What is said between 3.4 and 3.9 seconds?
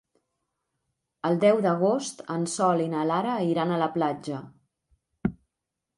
iran a